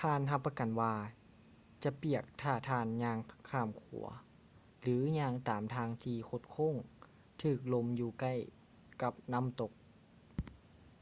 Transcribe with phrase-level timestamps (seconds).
[0.00, 0.94] ທ່ານຮັບປະກັນວ່າ
[1.82, 3.18] ຈະປຽກຖ້າທ່ານຍ່າງ
[3.50, 4.06] ຂ້າມຂົວ
[4.80, 6.74] ຫຼື ຍ່າງຕາມທາງທີ່ຄົດໂຄ້ງ
[7.42, 8.34] ຖືກລົມຢູ່ໃກ້
[9.02, 9.72] ກັບນ້ຳຕົກ